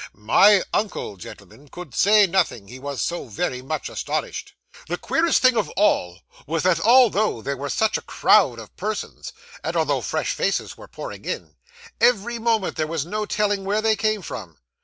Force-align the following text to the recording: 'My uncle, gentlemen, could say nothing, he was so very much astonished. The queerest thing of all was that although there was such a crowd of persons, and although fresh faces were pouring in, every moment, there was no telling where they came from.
'My 0.13 0.63
uncle, 0.73 1.15
gentlemen, 1.15 1.67
could 1.67 1.93
say 1.93 2.25
nothing, 2.25 2.67
he 2.67 2.79
was 2.79 3.03
so 3.03 3.27
very 3.27 3.61
much 3.61 3.87
astonished. 3.87 4.55
The 4.87 4.97
queerest 4.97 5.43
thing 5.43 5.55
of 5.55 5.69
all 5.77 6.21
was 6.47 6.63
that 6.63 6.79
although 6.79 7.43
there 7.43 7.55
was 7.55 7.75
such 7.75 7.99
a 7.99 8.01
crowd 8.01 8.57
of 8.57 8.75
persons, 8.75 9.31
and 9.63 9.75
although 9.75 10.01
fresh 10.01 10.33
faces 10.33 10.75
were 10.75 10.87
pouring 10.87 11.23
in, 11.23 11.55
every 12.01 12.39
moment, 12.39 12.77
there 12.77 12.87
was 12.87 13.05
no 13.05 13.27
telling 13.27 13.63
where 13.63 13.79
they 13.79 13.95
came 13.95 14.23
from. 14.23 14.57